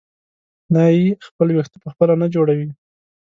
[0.73, 2.69] نایي خپل وېښته په خپله نه جوړوي.